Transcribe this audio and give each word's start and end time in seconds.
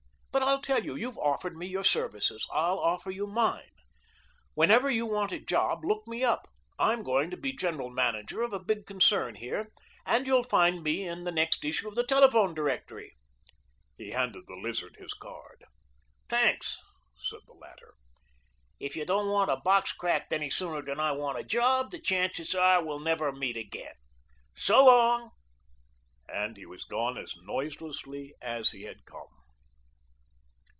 But 0.33 0.43
I'll 0.43 0.61
tell 0.61 0.83
you: 0.85 0.95
you've 0.95 1.17
offered 1.17 1.57
me 1.57 1.67
your 1.67 1.83
services; 1.83 2.47
I'll 2.53 2.79
offer 2.79 3.11
you 3.11 3.27
mine. 3.27 3.71
Whenever 4.53 4.89
you 4.89 5.05
want 5.05 5.33
a 5.33 5.39
job, 5.39 5.83
look 5.83 6.07
me 6.07 6.23
up. 6.23 6.47
I'm 6.79 7.03
going 7.03 7.29
to 7.31 7.37
be 7.37 7.51
general 7.51 7.89
manager 7.89 8.41
of 8.41 8.53
a 8.53 8.59
big 8.59 8.85
concern 8.87 9.35
here, 9.35 9.71
and 10.05 10.25
you'll 10.25 10.43
find 10.45 10.83
me 10.83 11.05
in 11.05 11.25
the 11.25 11.33
next 11.33 11.65
issue 11.65 11.87
of 11.89 11.95
the 11.95 12.05
telephone 12.05 12.53
directory." 12.53 13.17
He 13.97 14.11
handed 14.11 14.45
the 14.47 14.55
Lizard 14.55 14.95
his 14.97 15.13
card. 15.13 15.65
"Tanks," 16.29 16.79
said 17.17 17.41
the 17.45 17.53
latter. 17.53 17.93
"If 18.79 18.95
you 18.95 19.05
don't 19.05 19.27
want 19.27 19.51
a 19.51 19.57
box 19.57 19.91
cracked 19.91 20.31
any 20.31 20.49
sooner 20.49 20.81
than 20.81 20.99
I 20.99 21.11
want 21.11 21.39
a 21.39 21.43
job, 21.43 21.91
the 21.91 21.99
chances 21.99 22.55
are 22.55 22.81
we 22.81 22.87
will 22.87 22.99
never 22.99 23.33
meet 23.33 23.57
again. 23.57 23.95
So 24.55 24.85
long," 24.85 25.31
and 26.29 26.55
he 26.55 26.65
was 26.65 26.85
gone 26.85 27.17
as 27.17 27.35
noiselessly 27.43 28.33
as 28.41 28.69
he 28.71 28.83
had 28.83 29.03
come. 29.05 29.27